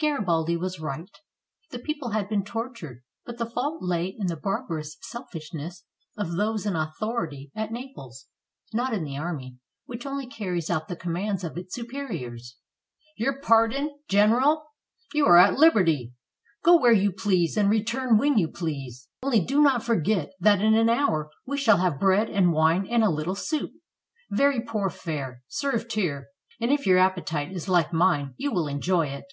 Garibaldi 0.00 0.56
was 0.56 0.80
right. 0.80 1.10
The 1.72 1.78
people 1.78 2.12
had 2.12 2.26
been 2.26 2.42
tortured, 2.42 3.02
but 3.26 3.36
the 3.36 3.44
fault 3.44 3.82
lay 3.82 4.06
in 4.18 4.28
the 4.28 4.36
barbarous 4.36 4.96
selfishness 5.02 5.84
of 6.16 6.36
those 6.36 6.64
in 6.64 6.74
au 6.74 6.86
thority 6.98 7.50
at 7.54 7.70
Naples, 7.70 8.26
not 8.72 8.94
in 8.94 9.04
the 9.04 9.18
army, 9.18 9.58
which 9.84 10.06
only 10.06 10.26
carries 10.26 10.70
out 10.70 10.88
the 10.88 10.96
commands 10.96 11.44
of 11.44 11.58
its 11.58 11.74
superiors. 11.74 12.56
"Your 13.18 13.38
pardon. 13.42 13.94
Gen 14.08 14.30
eral! 14.30 14.62
You 15.12 15.26
are 15.26 15.36
at 15.36 15.58
liberty. 15.58 16.14
Go 16.64 16.78
where 16.80 16.92
you 16.92 17.12
please 17.12 17.58
and 17.58 17.68
re 17.68 17.84
turn 17.84 18.16
when 18.16 18.38
you 18.38 18.48
please. 18.48 19.06
Only 19.22 19.44
do 19.44 19.60
not 19.60 19.82
forget 19.84 20.30
that 20.40 20.62
in 20.62 20.72
an 20.76 20.88
hour 20.88 21.28
we 21.44 21.58
shall 21.58 21.76
have 21.76 22.00
bread 22.00 22.30
and 22.30 22.54
wine 22.54 22.86
and 22.88 23.04
a 23.04 23.10
little 23.10 23.34
soup— 23.34 23.72
very 24.30 24.62
poor 24.62 24.88
fare— 24.88 25.42
served 25.46 25.92
here, 25.92 26.28
and 26.58 26.72
if 26.72 26.86
your 26.86 26.96
appetite 26.96 27.52
is 27.52 27.68
like 27.68 27.92
mine 27.92 28.32
you 28.38 28.50
will 28.50 28.66
enjoy 28.66 29.06
it." 29.08 29.24